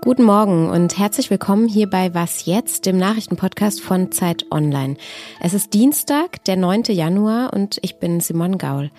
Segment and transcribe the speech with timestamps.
[0.00, 4.96] Guten Morgen und herzlich willkommen hier bei Was jetzt, dem Nachrichtenpodcast von Zeit Online.
[5.40, 6.84] Es ist Dienstag, der 9.
[6.84, 8.90] Januar und ich bin Simone Gaul.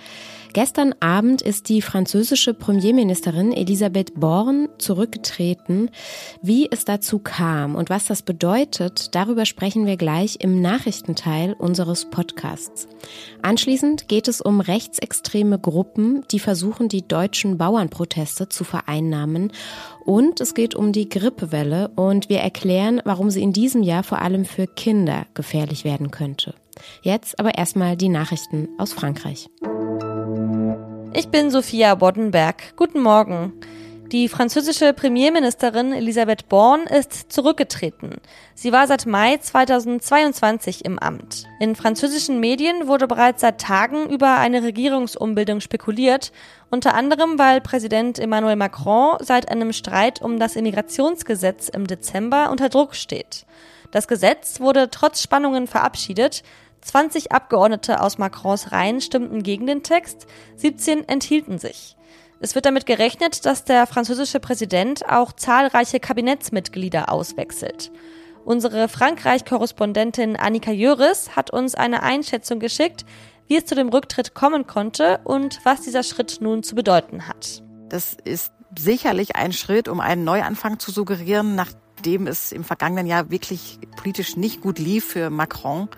[0.52, 5.92] Gestern Abend ist die französische Premierministerin Elisabeth Born zurückgetreten.
[6.42, 12.10] Wie es dazu kam und was das bedeutet, darüber sprechen wir gleich im Nachrichtenteil unseres
[12.10, 12.88] Podcasts.
[13.44, 19.52] Anschließend geht es um rechtsextreme Gruppen, die versuchen, die deutschen Bauernproteste zu vereinnahmen.
[20.04, 24.20] Und es geht um die Grippewelle und wir erklären, warum sie in diesem Jahr vor
[24.20, 26.56] allem für Kinder gefährlich werden könnte.
[27.04, 29.48] Jetzt aber erstmal die Nachrichten aus Frankreich.
[31.12, 32.76] Ich bin Sophia Boddenberg.
[32.76, 33.54] Guten Morgen.
[34.12, 38.18] Die französische Premierministerin Elisabeth Born ist zurückgetreten.
[38.54, 41.46] Sie war seit Mai 2022 im Amt.
[41.60, 46.32] In französischen Medien wurde bereits seit Tagen über eine Regierungsumbildung spekuliert,
[46.70, 52.70] unter anderem weil Präsident Emmanuel Macron seit einem Streit um das Immigrationsgesetz im Dezember unter
[52.70, 53.46] Druck steht.
[53.92, 56.44] Das Gesetz wurde trotz Spannungen verabschiedet,
[56.82, 60.28] 20 Abgeordnete aus Macrons Reihen stimmten gegen den Text,
[60.58, 61.96] 17 enthielten sich.
[62.40, 67.92] Es wird damit gerechnet, dass der französische Präsident auch zahlreiche Kabinettsmitglieder auswechselt.
[68.46, 73.06] Unsere Frankreich-Korrespondentin Annika Jöris hat uns eine Einschätzung geschickt,
[73.48, 77.62] wie es zu dem Rücktritt kommen konnte und was dieser Schritt nun zu bedeuten hat.
[77.90, 83.30] Das ist sicherlich ein Schritt, um einen Neuanfang zu suggerieren, nachdem es im vergangenen Jahr
[83.32, 85.90] wirklich politisch nicht gut lief für Macron.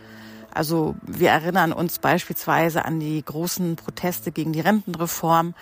[0.54, 5.54] Also wir erinnern uns beispielsweise an die großen Proteste gegen die Rentenreform,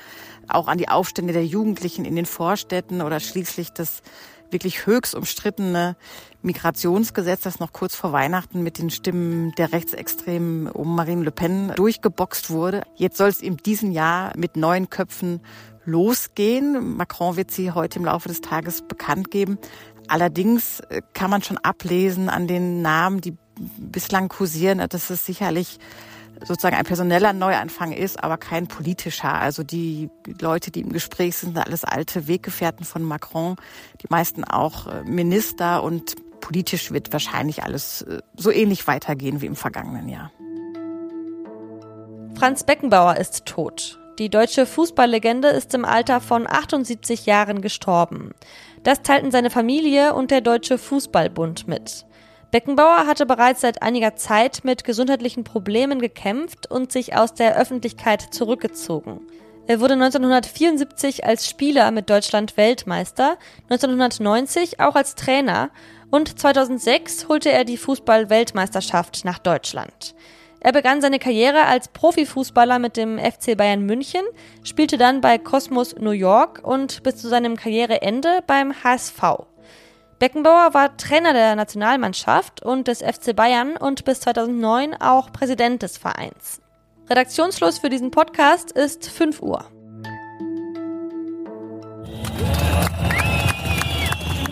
[0.48, 4.02] auch an die Aufstände der Jugendlichen in den Vorstädten oder schließlich das
[4.52, 5.96] wirklich höchst umstrittene
[6.42, 11.74] Migrationsgesetz, das noch kurz vor Weihnachten mit den Stimmen der Rechtsextremen um Marine Le Pen
[11.76, 12.84] durchgeboxt wurde.
[12.96, 15.42] Jetzt soll es in diesem Jahr mit neuen Köpfen
[15.86, 16.98] losgehen.
[16.98, 19.58] Macron wird sie heute im Laufe des Tages bekannt geben.
[20.08, 23.38] Allerdings äh, kann man schon ablesen an den Namen, die
[23.78, 25.80] bislang kursieren, dass es sicherlich
[26.46, 29.34] sozusagen ein personeller Neuanfang ist, aber kein politischer.
[29.34, 30.10] Also die
[30.40, 33.56] Leute, die im Gespräch sind, sind alles alte Weggefährten von Macron,
[34.02, 39.48] die meisten auch äh, Minister und politisch wird wahrscheinlich alles äh, so ähnlich weitergehen wie
[39.48, 40.32] im vergangenen Jahr.
[42.36, 44.00] Franz Beckenbauer ist tot.
[44.18, 48.32] Die deutsche Fußballlegende ist im Alter von 78 Jahren gestorben.
[48.84, 52.06] Das teilten seine Familie und der Deutsche Fußballbund mit.
[52.52, 58.34] Beckenbauer hatte bereits seit einiger Zeit mit gesundheitlichen Problemen gekämpft und sich aus der Öffentlichkeit
[58.34, 59.22] zurückgezogen.
[59.68, 63.38] Er wurde 1974 als Spieler mit Deutschland Weltmeister,
[63.70, 65.70] 1990 auch als Trainer
[66.10, 70.16] und 2006 holte er die Fußball-Weltmeisterschaft nach Deutschland.
[70.60, 74.24] Er begann seine Karriere als Profifußballer mit dem FC Bayern München,
[74.64, 79.22] spielte dann bei Cosmos New York und bis zu seinem Karriereende beim HSV.
[80.20, 85.98] Beckenbauer war Trainer der Nationalmannschaft und des FC Bayern und bis 2009 auch Präsident des
[85.98, 86.62] Vereins.
[87.10, 89.66] Redaktionsschluss für diesen Podcast ist 5 Uhr.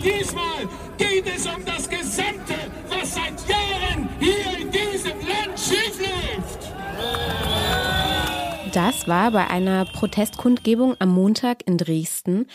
[0.02, 1.77] Diesmal geht es um das
[8.78, 12.46] Das war bei einer Protestkundgebung am Montag in Dresden.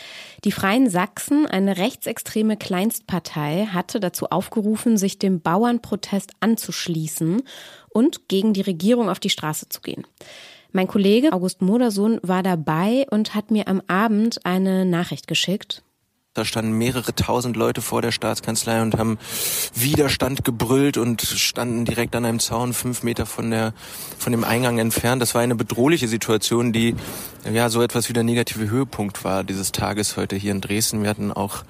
[0.42, 7.42] Die Freien Sachsen, eine rechtsextreme Kleinstpartei, hatte dazu aufgerufen, sich dem Bauernprotest anzuschließen
[7.90, 10.06] und gegen die Regierung auf die Straße zu gehen.
[10.72, 15.82] Mein Kollege August Modersohn war dabei und hat mir am Abend eine Nachricht geschickt.
[16.34, 19.18] Da standen mehrere tausend Leute vor der Staatskanzlei und haben
[19.72, 23.72] Widerstand gebrüllt und standen direkt an einem Zaun fünf Meter von der
[24.18, 25.22] von dem Eingang entfernt.
[25.22, 26.96] Das war eine bedrohliche Situation, die
[27.48, 31.04] ja so etwas wie der negative Höhepunkt war dieses Tages heute hier in Dresden.
[31.04, 31.62] Wir hatten auch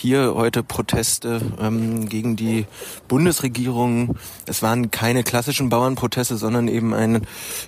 [0.00, 2.64] hier heute Proteste ähm, gegen die
[3.06, 4.16] Bundesregierung.
[4.46, 7.20] Es waren keine klassischen Bauernproteste, sondern eben eine,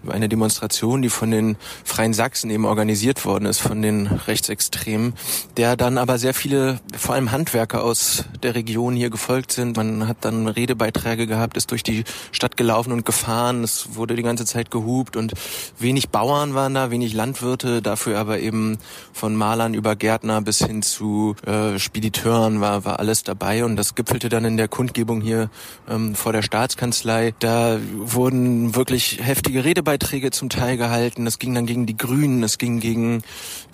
[0.08, 5.12] eine Demonstration, die von den Freien Sachsen eben organisiert worden ist, von den Rechtsextremen,
[5.58, 9.76] der dann aber sehr viele, vor allem Handwerker aus der Region hier gefolgt sind.
[9.76, 13.62] Man hat dann Redebeiträge gehabt, ist durch die Stadt gelaufen und gefahren.
[13.62, 15.34] Es wurde die ganze Zeit gehupt und
[15.78, 18.78] wenig Bauern waren da, wenig Landwirte, dafür aber eben
[19.12, 23.74] von Malern über Gärtner bis hin zu äh, Spediteuren Akteuren war, war alles dabei und
[23.74, 25.50] das gipfelte dann in der Kundgebung hier
[25.90, 27.34] ähm, vor der Staatskanzlei.
[27.40, 31.24] Da wurden wirklich heftige Redebeiträge zum Teil gehalten.
[31.24, 33.24] Das ging dann gegen die Grünen, es ging gegen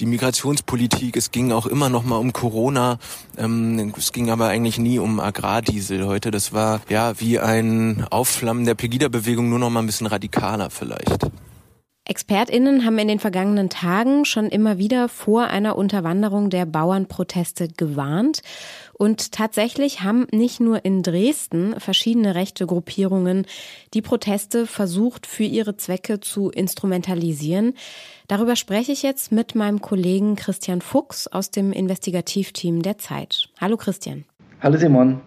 [0.00, 2.98] die Migrationspolitik, es ging auch immer noch mal um Corona.
[3.36, 6.30] Ähm, es ging aber eigentlich nie um Agrardiesel heute.
[6.30, 11.28] Das war ja wie ein Aufflammen der Pegida-Bewegung, nur noch mal ein bisschen radikaler vielleicht.
[12.08, 18.40] ExpertInnen haben in den vergangenen Tagen schon immer wieder vor einer Unterwanderung der Bauernproteste gewarnt.
[18.94, 23.46] Und tatsächlich haben nicht nur in Dresden verschiedene rechte Gruppierungen
[23.92, 27.74] die Proteste versucht, für ihre Zwecke zu instrumentalisieren.
[28.26, 33.50] Darüber spreche ich jetzt mit meinem Kollegen Christian Fuchs aus dem Investigativteam der Zeit.
[33.60, 34.24] Hallo Christian.
[34.62, 35.20] Hallo Simon.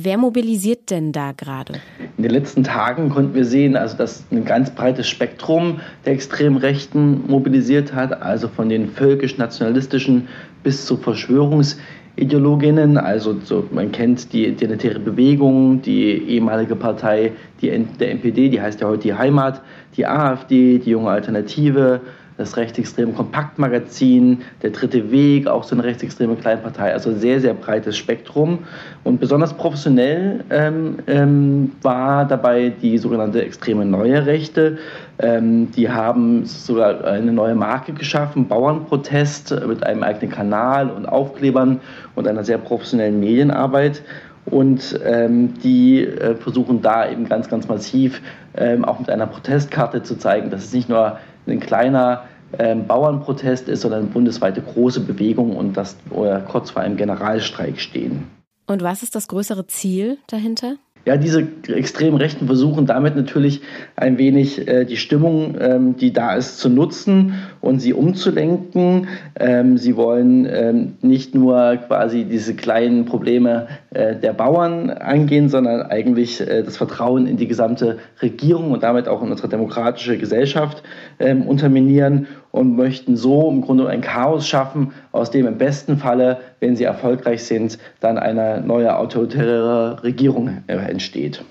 [0.00, 1.72] Wer mobilisiert denn da gerade?
[2.18, 6.56] In den letzten Tagen konnten wir sehen, also dass ein ganz breites Spektrum der extremen
[6.56, 10.28] Rechten mobilisiert hat, also von den völkisch-nationalistischen
[10.62, 12.96] bis zu Verschwörungsideologinnen.
[12.96, 18.80] Also so, man kennt die Identitäre Bewegung, die ehemalige Partei die, der NPD, die heißt
[18.80, 19.62] ja heute die Heimat,
[19.96, 22.02] die AfD, die junge Alternative,
[22.38, 26.92] das rechtsextreme Kompaktmagazin, der Dritte Weg, auch so eine rechtsextreme Kleinpartei.
[26.92, 28.60] Also sehr, sehr breites Spektrum.
[29.02, 34.78] Und besonders professionell ähm, ähm, war dabei die sogenannte extreme neue Rechte.
[35.18, 41.80] Ähm, die haben sogar eine neue Marke geschaffen, Bauernprotest mit einem eigenen Kanal und Aufklebern
[42.14, 44.02] und einer sehr professionellen Medienarbeit.
[44.46, 48.22] Und ähm, die äh, versuchen da eben ganz, ganz massiv
[48.56, 51.18] ähm, auch mit einer Protestkarte zu zeigen, dass es nicht nur
[51.50, 52.24] ein kleiner
[52.58, 57.80] ähm, Bauernprotest ist, sondern eine bundesweite große Bewegung und dass wir kurz vor einem Generalstreik
[57.80, 58.24] stehen.
[58.66, 60.76] Und was ist das größere Ziel dahinter?
[61.08, 63.62] Ja, diese extremen Rechten versuchen damit natürlich
[63.96, 67.32] ein wenig äh, die Stimmung, ähm, die da ist, zu nutzen
[67.62, 69.08] und sie umzulenken.
[69.40, 75.80] Ähm, sie wollen ähm, nicht nur quasi diese kleinen Probleme äh, der Bauern angehen, sondern
[75.80, 80.82] eigentlich äh, das Vertrauen in die gesamte Regierung und damit auch in unsere demokratische Gesellschaft
[81.18, 82.26] ähm, unterminieren
[82.58, 86.82] und möchten so im Grunde ein Chaos schaffen, aus dem im besten Falle, wenn sie
[86.82, 91.44] erfolgreich sind, dann eine neue autoritäre Regierung äh, entsteht.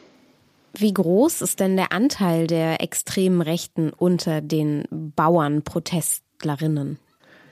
[0.78, 7.00] Wie groß ist denn der Anteil der extremen Rechten unter den Bauernprotestlerinnen?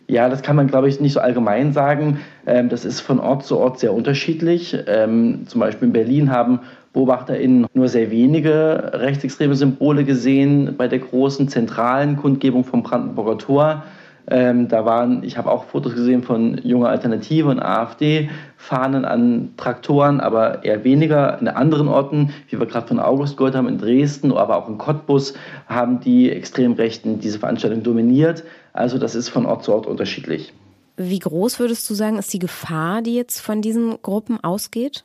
[0.08, 2.20] Ja, das kann man, glaube ich, nicht so allgemein sagen.
[2.46, 4.78] Ähm, das ist von Ort zu Ort sehr unterschiedlich.
[4.86, 6.60] Ähm, zum Beispiel in Berlin haben
[6.96, 13.84] BeobachterInnen nur sehr wenige rechtsextreme Symbole gesehen bei der großen zentralen Kundgebung vom Brandenburger Tor.
[14.28, 20.20] Ähm, da waren, ich habe auch Fotos gesehen von junger Alternative und AfD-Fahnen an Traktoren,
[20.20, 21.40] aber eher weniger.
[21.40, 24.78] In anderen Orten, wie wir gerade von August gehört haben, in Dresden, aber auch in
[24.78, 25.36] Cottbus,
[25.68, 28.44] haben die Extremrechten diese Veranstaltung dominiert.
[28.74, 30.54] Also das ist von Ort zu Ort unterschiedlich.
[30.98, 35.04] Wie groß würdest du sagen, ist die Gefahr, die jetzt von diesen Gruppen ausgeht?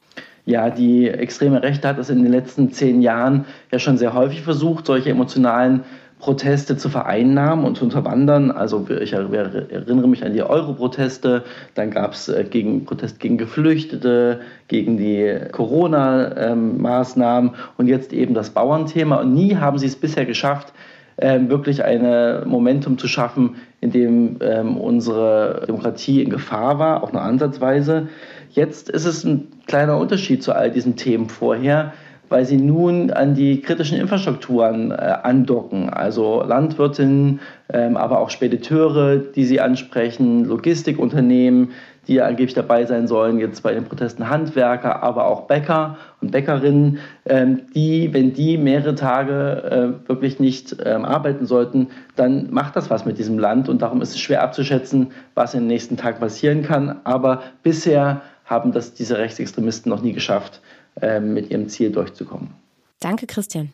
[0.51, 4.43] Ja, die extreme Rechte hat es in den letzten zehn Jahren ja schon sehr häufig
[4.43, 5.85] versucht, solche emotionalen
[6.19, 8.51] Proteste zu vereinnahmen und zu unterwandern.
[8.51, 11.45] Also ich erinnere mich an die Euro-Proteste,
[11.77, 18.51] dann gab es äh, gegen Protest gegen Geflüchtete, gegen die Corona-Maßnahmen und jetzt eben das
[18.51, 19.21] Bauernthema.
[19.21, 20.73] Und nie haben sie es bisher geschafft,
[21.19, 27.13] ähm, wirklich ein Momentum zu schaffen, in dem ähm, unsere Demokratie in Gefahr war, auch
[27.13, 28.09] nur ansatzweise.
[28.53, 31.93] Jetzt ist es ein kleiner Unterschied zu all diesen Themen vorher
[32.31, 37.41] weil sie nun an die kritischen Infrastrukturen äh, andocken, also Landwirtinnen,
[37.73, 41.73] ähm, aber auch Spediteure, die sie ansprechen, Logistikunternehmen,
[42.07, 46.31] die ja angeblich dabei sein sollen, jetzt bei den Protesten Handwerker, aber auch Bäcker und
[46.31, 52.77] Bäckerinnen, ähm, die, wenn die mehrere Tage äh, wirklich nicht ähm, arbeiten sollten, dann macht
[52.77, 56.21] das was mit diesem Land und darum ist es schwer abzuschätzen, was den nächsten Tagen
[56.21, 57.01] passieren kann.
[57.03, 60.61] Aber bisher haben das diese Rechtsextremisten noch nie geschafft,
[61.01, 62.51] ähm, mit ihrem Ziel durchzukommen.
[62.99, 63.73] Danke, Christian.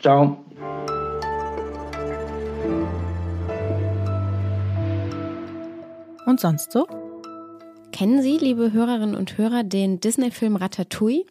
[0.00, 0.44] Ciao.
[6.26, 6.86] Und sonst so?
[7.92, 11.24] Kennen Sie, liebe Hörerinnen und Hörer, den Disney-Film Ratatouille?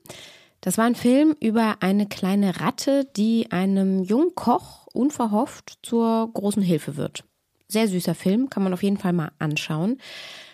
[0.62, 6.64] Das war ein Film über eine kleine Ratte, die einem jungen Koch unverhofft zur großen
[6.64, 7.24] Hilfe wird.
[7.68, 9.98] Sehr süßer Film, kann man auf jeden Fall mal anschauen.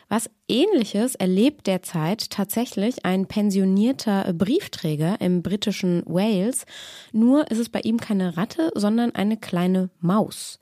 [0.10, 6.66] Was ähnliches erlebt derzeit tatsächlich ein pensionierter Briefträger im britischen Wales.
[7.12, 10.60] Nur ist es bei ihm keine Ratte, sondern eine kleine Maus.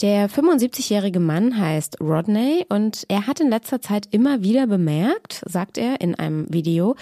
[0.00, 5.76] Der 75-jährige Mann heißt Rodney und er hat in letzter Zeit immer wieder bemerkt, sagt
[5.76, 6.96] er in einem Video,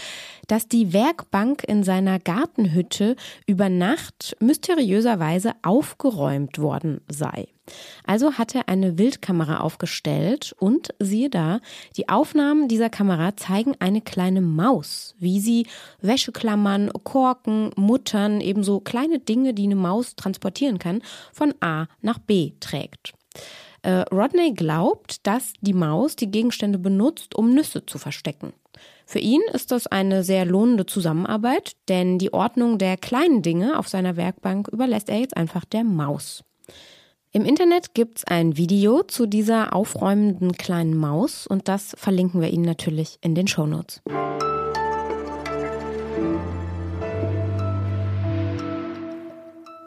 [0.48, 3.14] dass die Werkbank in seiner Gartenhütte
[3.46, 7.46] über Nacht mysteriöserweise aufgeräumt worden sei.
[8.04, 11.60] Also hat er eine Wildkamera aufgestellt und siehe da,
[11.96, 15.66] die Aufnahmen dieser Kamera zeigen eine kleine Maus, wie sie
[16.00, 22.52] Wäscheklammern, Korken, Muttern, ebenso kleine Dinge, die eine Maus transportieren kann, von A nach B
[22.60, 23.12] trägt.
[23.82, 28.52] Äh, Rodney glaubt, dass die Maus die Gegenstände benutzt, um Nüsse zu verstecken.
[29.06, 33.88] Für ihn ist das eine sehr lohnende Zusammenarbeit, denn die Ordnung der kleinen Dinge auf
[33.88, 36.44] seiner Werkbank überlässt er jetzt einfach der Maus.
[37.30, 42.64] Im Internet gibt's ein Video zu dieser aufräumenden kleinen Maus und das verlinken wir Ihnen
[42.64, 44.00] natürlich in den Shownotes.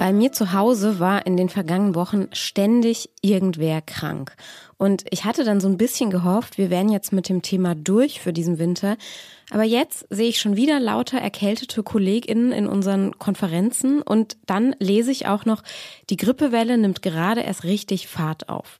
[0.01, 4.35] Bei mir zu Hause war in den vergangenen Wochen ständig irgendwer krank.
[4.79, 8.19] Und ich hatte dann so ein bisschen gehofft, wir wären jetzt mit dem Thema durch
[8.19, 8.97] für diesen Winter.
[9.51, 15.11] Aber jetzt sehe ich schon wieder lauter erkältete KollegInnen in unseren Konferenzen und dann lese
[15.11, 15.61] ich auch noch,
[16.09, 18.79] die Grippewelle nimmt gerade erst richtig Fahrt auf.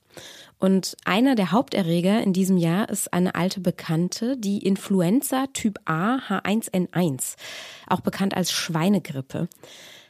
[0.58, 6.16] Und einer der Haupterreger in diesem Jahr ist eine alte Bekannte, die Influenza Typ A
[6.16, 7.36] H1N1,
[7.86, 9.48] auch bekannt als Schweinegrippe.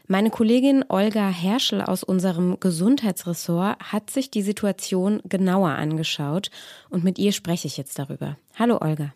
[0.08, 6.50] Meine Kollegin Olga Herschel aus unserem Gesundheitsressort hat sich die Situation genauer angeschaut
[6.90, 8.36] und mit ihr spreche ich jetzt darüber.
[8.58, 9.14] Hallo Olga.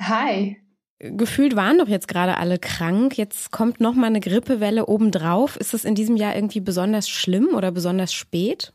[0.00, 0.56] Hi.
[0.98, 3.18] Gefühlt waren doch jetzt gerade alle krank.
[3.18, 5.56] Jetzt kommt noch mal eine Grippewelle obendrauf.
[5.56, 8.72] Ist es in diesem Jahr irgendwie besonders schlimm oder besonders spät?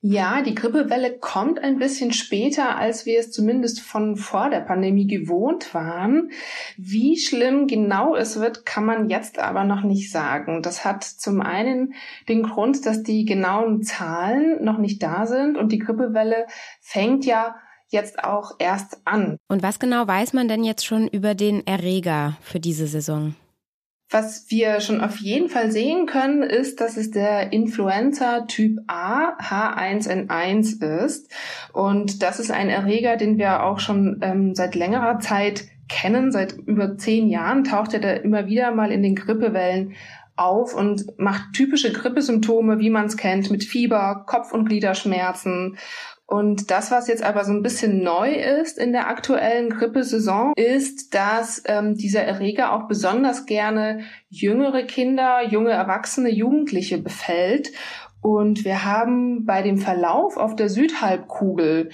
[0.00, 5.08] Ja, die Grippewelle kommt ein bisschen später, als wir es zumindest von vor der Pandemie
[5.08, 6.30] gewohnt waren.
[6.76, 10.62] Wie schlimm genau es wird, kann man jetzt aber noch nicht sagen.
[10.62, 11.94] Das hat zum einen
[12.28, 16.46] den Grund, dass die genauen Zahlen noch nicht da sind und die Grippewelle
[16.80, 17.56] fängt ja
[17.88, 19.36] jetzt auch erst an.
[19.48, 23.34] Und was genau weiß man denn jetzt schon über den Erreger für diese Saison?
[24.10, 29.36] Was wir schon auf jeden Fall sehen können, ist, dass es der Influenza Typ A
[29.38, 31.30] H1N1 ist.
[31.74, 36.32] Und das ist ein Erreger, den wir auch schon ähm, seit längerer Zeit kennen.
[36.32, 39.92] Seit über zehn Jahren taucht er da immer wieder mal in den Grippewellen
[40.38, 45.76] auf und macht typische Grippesymptome, wie man es kennt, mit Fieber, Kopf- und Gliederschmerzen
[46.30, 51.14] und das, was jetzt aber so ein bisschen neu ist in der aktuellen Grippesaison, ist,
[51.14, 57.72] dass ähm, dieser Erreger auch besonders gerne jüngere Kinder, junge Erwachsene, Jugendliche befällt.
[58.20, 61.88] Und wir haben bei dem Verlauf auf der Südhalbkugel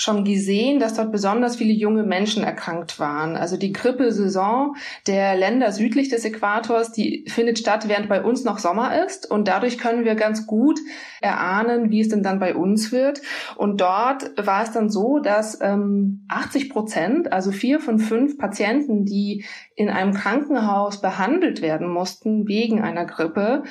[0.00, 3.36] schon gesehen, dass dort besonders viele junge Menschen erkrankt waren.
[3.36, 4.76] Also die Grippesaison
[5.06, 9.30] der Länder südlich des Äquators, die findet statt, während bei uns noch Sommer ist.
[9.30, 10.78] Und dadurch können wir ganz gut
[11.20, 13.20] erahnen, wie es denn dann bei uns wird.
[13.56, 19.04] Und dort war es dann so, dass ähm, 80 Prozent, also vier von fünf Patienten,
[19.04, 23.64] die in einem Krankenhaus behandelt werden mussten wegen einer Grippe,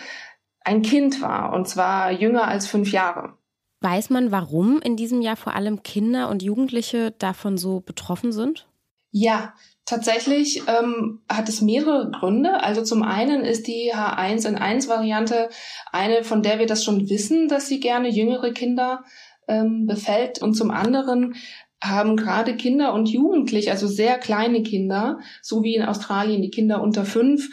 [0.64, 3.39] ein Kind war, und zwar jünger als fünf Jahre.
[3.82, 8.68] Weiß man, warum in diesem Jahr vor allem Kinder und Jugendliche davon so betroffen sind?
[9.12, 9.54] Ja,
[9.86, 12.62] tatsächlich ähm, hat es mehrere Gründe.
[12.62, 15.50] Also zum einen ist die H1N1-Variante
[15.92, 19.04] eine, von der wir das schon wissen, dass sie gerne jüngere Kinder
[19.48, 20.42] ähm, befällt.
[20.42, 21.36] Und zum anderen
[21.82, 26.82] haben gerade Kinder und Jugendliche, also sehr kleine Kinder, so wie in Australien die Kinder
[26.82, 27.50] unter fünf,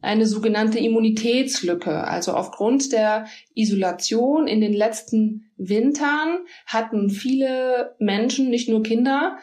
[0.00, 2.04] eine sogenannte Immunitätslücke.
[2.04, 9.38] Also aufgrund der Isolation in den letzten Wintern hatten viele Menschen, nicht nur Kinder,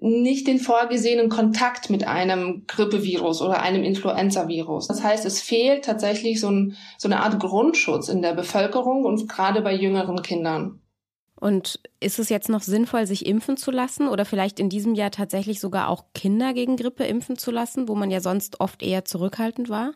[0.00, 4.88] nicht den vorgesehenen Kontakt mit einem Grippevirus oder einem Influenzavirus.
[4.88, 9.28] Das heißt, es fehlt tatsächlich so, ein, so eine Art Grundschutz in der Bevölkerung und
[9.28, 10.79] gerade bei jüngeren Kindern.
[11.40, 15.10] Und ist es jetzt noch sinnvoll, sich impfen zu lassen oder vielleicht in diesem Jahr
[15.10, 19.04] tatsächlich sogar auch Kinder gegen Grippe impfen zu lassen, wo man ja sonst oft eher
[19.06, 19.94] zurückhaltend war?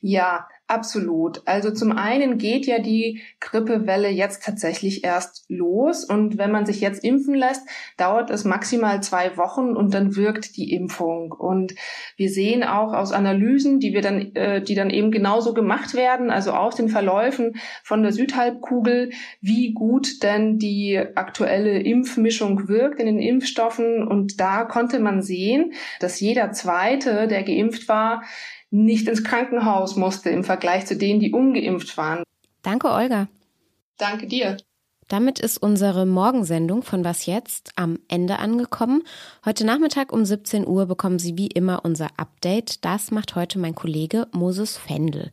[0.00, 1.42] Ja, absolut.
[1.46, 6.80] Also zum einen geht ja die Grippewelle jetzt tatsächlich erst los und wenn man sich
[6.80, 7.62] jetzt impfen lässt,
[7.96, 11.32] dauert es maximal zwei Wochen und dann wirkt die Impfung.
[11.32, 11.74] Und
[12.16, 16.30] wir sehen auch aus Analysen, die wir dann, äh, die dann eben genauso gemacht werden,
[16.30, 23.06] also aus den Verläufen von der Südhalbkugel, wie gut denn die aktuelle Impfmischung wirkt in
[23.06, 24.06] den Impfstoffen.
[24.06, 28.22] Und da konnte man sehen, dass jeder zweite, der geimpft war,
[28.70, 32.22] nicht ins Krankenhaus musste im Vergleich zu denen, die ungeimpft waren.
[32.62, 33.28] Danke, Olga.
[33.98, 34.56] Danke dir.
[35.08, 39.02] Damit ist unsere Morgensendung von Was jetzt am Ende angekommen.
[39.44, 42.84] Heute Nachmittag um 17 Uhr bekommen Sie wie immer unser Update.
[42.84, 45.30] Das macht heute mein Kollege Moses Fendel.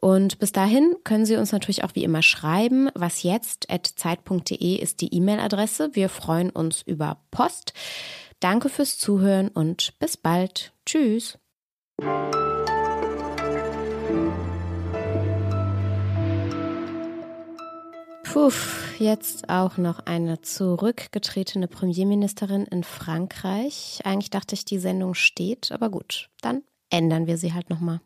[0.00, 2.88] Und bis dahin können Sie uns natürlich auch wie immer schreiben.
[2.94, 5.90] Was jetzt zeit.de ist die E-Mail-Adresse.
[5.92, 7.74] Wir freuen uns über Post.
[8.40, 10.72] Danke fürs Zuhören und bis bald.
[10.84, 11.38] Tschüss.
[18.32, 18.50] Puh,
[18.98, 24.00] jetzt auch noch eine zurückgetretene Premierministerin in Frankreich.
[24.04, 28.00] Eigentlich dachte ich, die Sendung steht, aber gut, dann ändern wir sie halt nochmal.